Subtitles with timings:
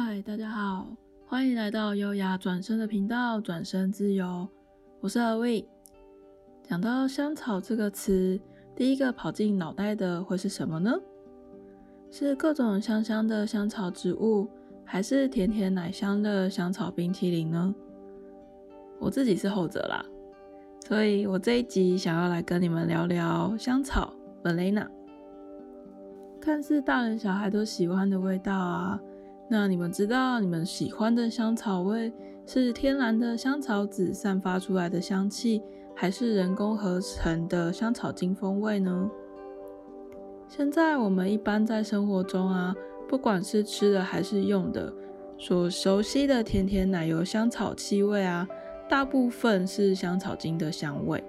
[0.00, 0.86] 嗨，大家好，
[1.26, 4.46] 欢迎来到优雅转身的频道，转身自由，
[5.00, 5.68] 我是阿威。
[6.62, 8.40] 讲到香草这个词，
[8.76, 10.94] 第一个跑进脑袋的会是什么呢？
[12.12, 14.48] 是各种香香的香草植物，
[14.84, 17.74] 还是甜甜奶香的香草冰淇淋呢？
[19.00, 20.04] 我自己是后者啦，
[20.86, 24.86] 所以我这一集想要来跟你们聊聊香草 （Valena）。
[26.40, 29.00] 看似大人小孩都喜欢的味道啊。
[29.50, 32.12] 那你们知道你们喜欢的香草味
[32.46, 35.62] 是天然的香草籽散发出来的香气，
[35.94, 39.10] 还是人工合成的香草精风味呢？
[40.46, 42.74] 现在我们一般在生活中啊，
[43.08, 44.92] 不管是吃的还是用的，
[45.38, 48.46] 所熟悉的甜甜奶油香草气味啊，
[48.88, 51.24] 大部分是香草精的香味。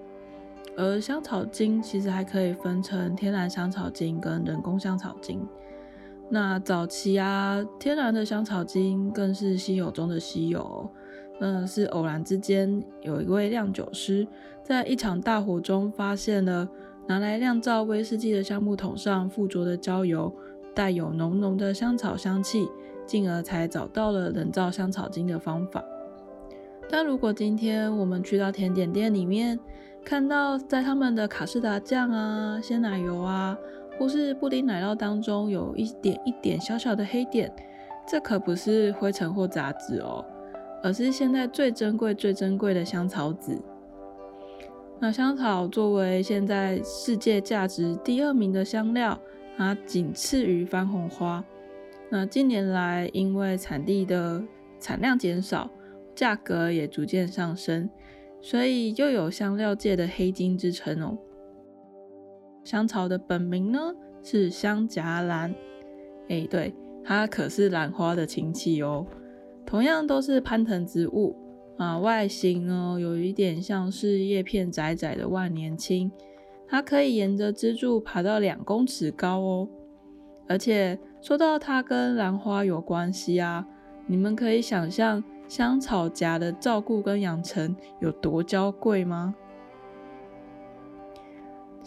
[0.78, 5.46] 而香草精其实还可以分成天然香草精跟人工香草精。
[6.30, 10.90] 那早期啊，天然的香草精更是稀有中的稀有。
[11.42, 14.28] 嗯，是偶然之间，有一位酿酒师
[14.62, 16.68] 在一场大火中发现了
[17.08, 20.32] 拿来酿造威士忌的橡木桶上附着的焦油
[20.76, 22.68] 带有浓浓的香草香气，
[23.06, 25.84] 进而才找到了人造香草精的方法。
[26.90, 29.58] 但如果今天我们去到甜点店里面，
[30.04, 33.58] 看到在他们的卡士达酱啊、鲜奶油啊，
[34.00, 37.54] 或是布丁奶酪当中有一点一点小小的黑点，
[38.08, 40.26] 这可不是灰尘或杂质哦，
[40.82, 43.62] 而是现在最珍贵、最珍贵的香草籽。
[45.02, 49.20] 那香草作为现在世界价值第二名的香料，
[49.58, 51.44] 它仅次于番红花。
[52.10, 54.42] 那近年来因为产地的
[54.80, 55.70] 产量减少，
[56.16, 57.90] 价格也逐渐上升，
[58.42, 61.18] 所以又有香料界的黑金之称哦。
[62.64, 63.80] 香草的本名呢
[64.22, 65.54] 是香荚兰，
[66.28, 66.74] 哎，对，
[67.04, 69.06] 它可是兰花的亲戚哦。
[69.66, 71.36] 同样都是攀藤植物
[71.78, 76.12] 啊，外形呢有一点像是叶片窄窄的万年青，
[76.68, 79.70] 它可以沿着支柱爬到两公尺高哦。
[80.48, 83.66] 而且说到它跟兰花有关系啊，
[84.08, 89.36] 你们可以想象香草荚的照顾跟养成有多娇贵吗？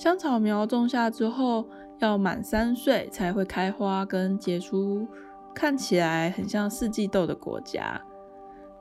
[0.03, 1.65] 香草苗种下之后，
[2.01, 5.07] 要满三岁才会开花跟结出
[5.55, 8.01] 看起来很像四季豆的果荚。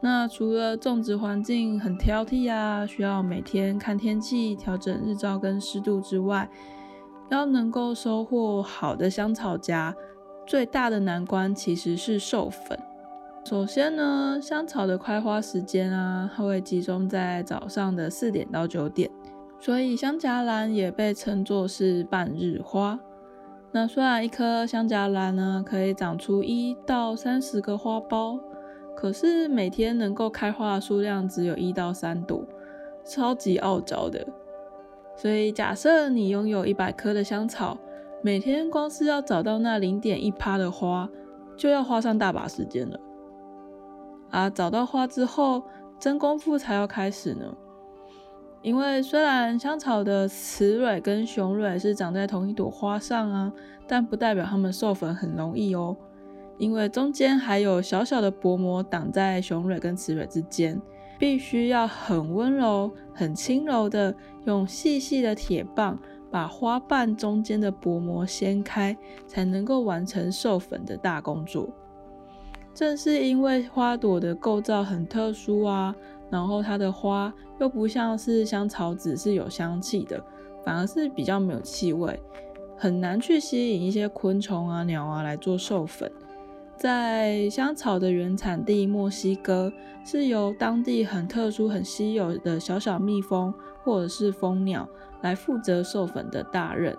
[0.02, 6.50] 那除了种植环境很挑剔啊，需要每天看天气调整日照跟湿度之外，
[7.30, 9.94] 要能够收获好的香草荚，
[10.48, 12.80] 最大的难关其实是授粉。
[13.46, 19.12] 首先呢，香草的开花时间啊，它会集中在早上的四点到九点。
[19.62, 23.00] 所以香荚兰也被称作是半日花。
[23.72, 28.40] 那虽然一颗香荚兰呢可以长出一到三十个花苞，
[28.98, 32.44] 可是每天能够开花的数量只有一到三朵，
[33.06, 34.26] 超级傲娇的。
[35.16, 37.78] 所以假设你拥有一百颗的香草，
[38.24, 41.08] 每天光是要找到那零点一趴的花，
[41.56, 43.00] 就要花上大把时间了。
[44.32, 45.62] 啊，找到花之后，
[46.00, 47.56] 真功夫才要开始呢。
[48.62, 53.52] 因为虽然香草的雌蕊跟雄蕊是长在同一朵花上啊，
[53.88, 55.98] 但不代表它们授粉很容易哦。
[56.60, 60.80] 因为中间还有小小的薄膜挡在雄蕊跟雌蕊之间，
[61.18, 64.14] 必须要很温柔、很轻柔的
[64.46, 65.98] 用细细的铁棒
[66.30, 68.96] 把花瓣中间的薄膜掀开，
[69.26, 71.68] 才能够完成授粉的大工作。
[72.76, 75.96] 正是因为花朵的构造很特殊啊。
[76.32, 80.24] 然后它的花又不像是香草籽是有香气的，
[80.64, 82.18] 反而是比较没有气味，
[82.78, 86.10] 很难去吸引一些昆虫啊、鸟啊来做授粉。
[86.78, 89.72] 在香草的原产地墨西哥，
[90.06, 93.54] 是由当地很特殊、很稀有的小小蜜蜂
[93.84, 94.88] 或者是蜂鸟
[95.22, 96.96] 来负责授粉的大任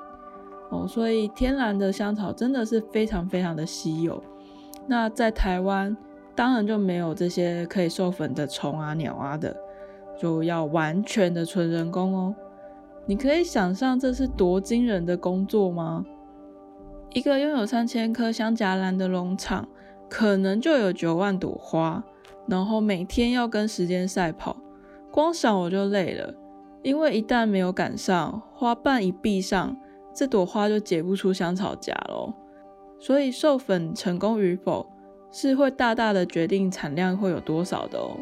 [0.70, 4.22] 哦，所以天然的香草真的是非常非常的稀有。
[4.86, 5.96] 那在台湾。
[6.34, 9.56] 当然就没有这些可以授粉的虫啊、鸟啊的，
[10.18, 12.34] 就要完全的纯人工哦。
[13.06, 16.04] 你可以想象这是多惊人的工作吗？
[17.10, 19.68] 一个拥有三千颗香荚兰的农场，
[20.08, 22.02] 可能就有九万朵花，
[22.46, 24.56] 然后每天要跟时间赛跑，
[25.10, 26.32] 光想我就累了。
[26.82, 29.76] 因为一旦没有赶上，花瓣一闭上，
[30.14, 32.32] 这朵花就结不出香草荚喽。
[32.98, 34.86] 所以授粉成功与否，
[35.32, 38.20] 是会大大的决定产量会有多少的哦。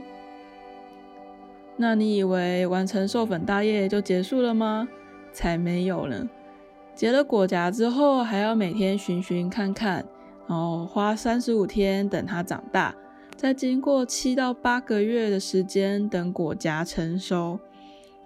[1.76, 4.88] 那你以为完成授粉大业就结束了吗？
[5.32, 6.28] 才没有呢！
[6.94, 10.04] 结了果荚之后，还要每天寻寻看看，
[10.46, 12.94] 然后花三十五天等它长大，
[13.36, 17.58] 再经过七到八个月的时间等果荚成熟。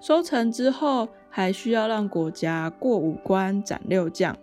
[0.01, 4.37] 收成之后，还需要让果荚过五关斩六将，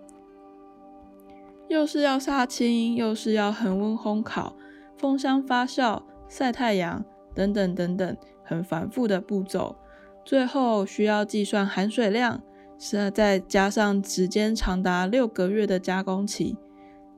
[1.71, 4.57] 又是要杀青，又是要恒温烘烤、
[4.97, 9.77] 封箱发酵、晒太阳等等等等，很繁复的步骤。
[10.25, 12.41] 最后需要计算含水量，
[12.77, 16.57] 是再加上时间长达六个月的加工期。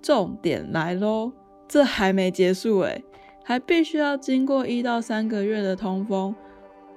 [0.04, 1.32] 重点来喽，
[1.68, 3.04] 这还没结束诶，
[3.44, 6.36] 还必须要经过一到三个月的通风。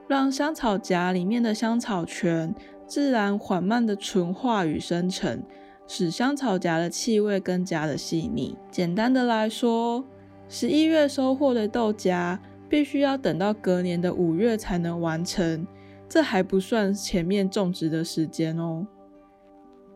[0.06, 2.54] 让香草荚里面的香草醛
[2.86, 5.42] 自然缓慢的纯化与生成，
[5.88, 8.56] 使香草荚的气味更加的细腻。
[8.70, 10.04] 简单的来说，
[10.48, 12.38] 十一月收获的豆荚
[12.68, 15.66] 必须要等到隔年的五月才能完成，
[16.08, 18.86] 这还不算前面种植的时间哦。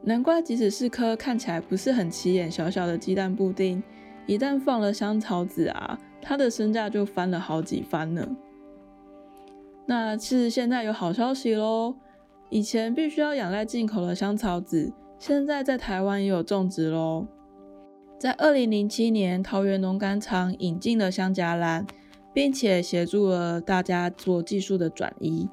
[0.03, 3.83] 难怪即使是颗看起来不是很起眼小小的鸡蛋布丁，
[4.27, 8.27] 一旦放了香草籽啊，它的身价就翻了好几番呢。
[9.87, 11.97] 那是现在有好消息喽！
[12.49, 17.27] 以前必须要仰赖进口的香草籽，现在在台湾也有种植喽。
[18.19, 21.87] 在二零零七年，桃园农改场引进了香荚兰，
[22.33, 25.47] 并且协助了大家做技术的转移，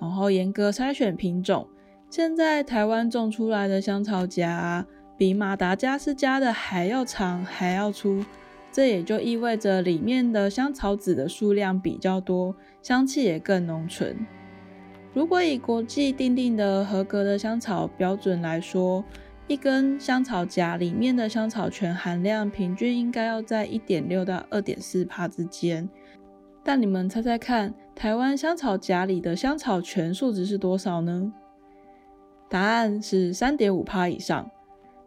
[0.00, 1.68] 然后严格筛选品种。
[2.08, 4.86] 现在台湾种出来的香草荚，
[5.18, 8.24] 比马达加斯加的还要长，还要粗。
[8.72, 14.16] 这也就意味着里面的香草籽的数量比较多，香气也更浓醇。
[15.12, 19.04] 如果以国际定定的合格的香草标准来说，
[19.48, 25.88] 一根香草荚里面的香草醛含量平均应该要在一点六到二点四帕之间。
[26.62, 31.32] 但你们猜猜看，台湾香草荚里的香草醛数值是多少呢？
[32.48, 34.48] 答案是三点五帕以上，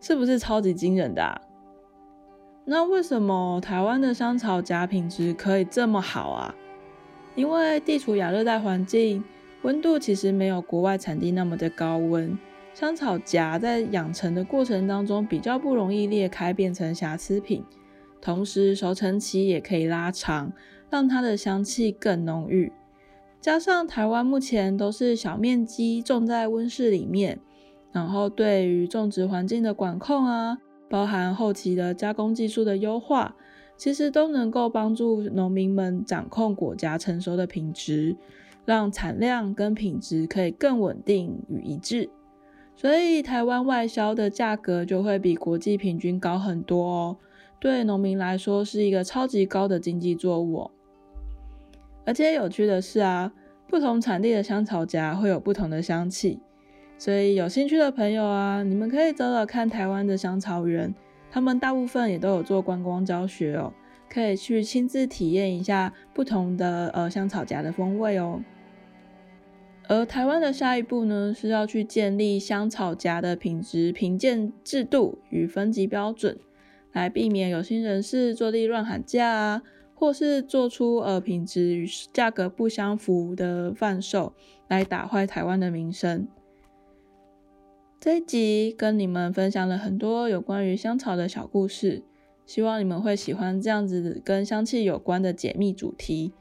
[0.01, 1.41] 是不是超级惊人的啊？
[2.65, 6.53] 那为什么台湾的香草荚品质可以这么好啊？
[7.35, 9.23] 因为地处亚热带环境，
[9.63, 12.37] 温度其实没有国外产地那么的高温，
[12.73, 17.63] 香草荚在养成的过程当中比较不容易裂开变成瑕疵品，
[18.21, 20.51] 同时熟成期也可以拉长，
[20.89, 22.71] 让它的香气更浓郁。
[23.39, 27.39] 加上台湾目前都是小面积种在温室里面，
[27.91, 30.59] 然后对于种植环境的管控啊。
[30.89, 33.35] 包含后期的加工技术的优化，
[33.75, 38.15] 其实都能够帮助农民们掌控果荚成熟的品质，
[38.65, 42.09] 让产量跟品质可以更稳定与一致。
[42.75, 47.17] 所以台湾外销的价格就会比国际平均高很多哦。
[47.59, 50.71] 对农民来说是一个超级高的经济作物哦。
[52.05, 53.31] 而且有趣的是啊，
[53.67, 56.39] 不同产地的香草荚会有不同的香气。
[56.97, 60.93] 所以有兴趣的朋友啊，你们可以找找看台湾的香草园，
[61.29, 63.73] 他们大部分也都有做观光教学哦，
[64.13, 68.43] 可以去亲自体验一下不同的呃香草荚的风味哦。
[69.89, 76.37] 而台湾的下一步呢，是要去建立香草荚的品质评鉴制度与分级标准，
[76.91, 79.63] 来避免有心人士作地乱喊价啊，
[79.95, 84.33] 或是做出呃品质与价格不相符的贩售，
[84.67, 86.27] 来打坏台湾的名声。
[87.99, 92.03] 这一集跟你们分享了很多有关于香草的小故事，
[92.45, 96.33] 希望你们会喜欢这样子跟香气有关的解密主题。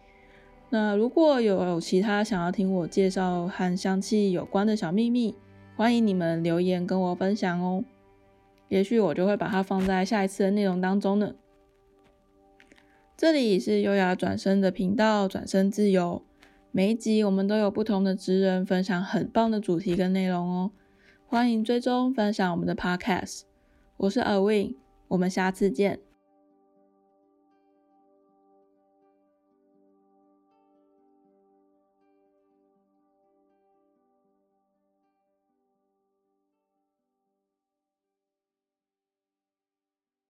[0.71, 5.35] 那如果有其他想要听我介绍和香气有关的小秘密，
[5.77, 7.85] 欢迎你们留言跟我分享哦。
[8.69, 11.35] 也许我就会把它放在下一次的内容当中呢。
[13.17, 16.23] 这里是优雅转身的频道，转身自由。
[16.71, 20.71] 每一集我们都有不同的职人分享很棒的主题跟内容哦。
[21.27, 23.43] 欢迎追踪分享我们的 Podcast，
[23.99, 24.77] 我是 Awind，
[25.13, 26.01] 我们下次见。